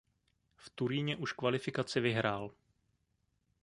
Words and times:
V 0.55 0.69
Turíně 0.69 1.15
už 1.17 1.31
kvalifikaci 1.33 1.99
vyhrál. 1.99 2.51